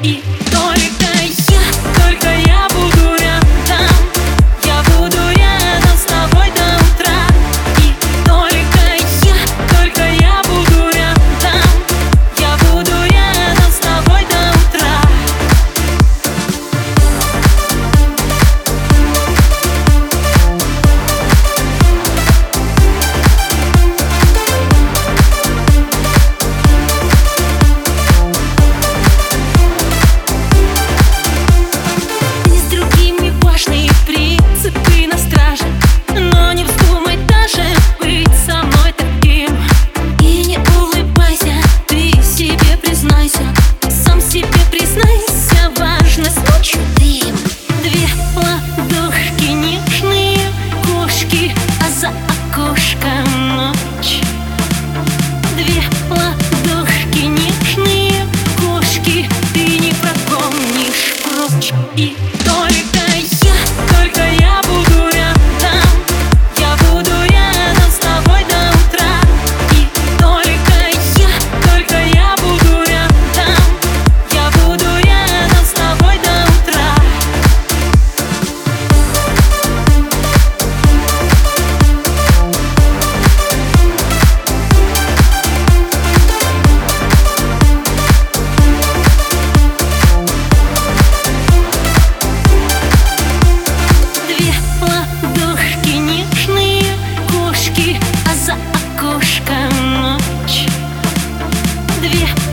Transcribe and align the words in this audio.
ночь 0.00 0.04
И 0.04 0.22
только 0.22 0.44
я 0.44 0.47
дорожка 52.68 53.08
ночь. 53.56 54.20
Две 55.56 55.82
лапы 56.10 56.47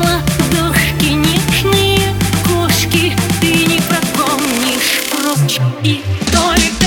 ладошки 0.00 1.12
нежные 1.12 2.00
кошки 2.46 3.16
Ты 3.40 3.64
не 3.66 3.80
пропомнишь 3.88 5.02
прочь 5.10 5.60
и 5.82 6.02
только 6.32 6.79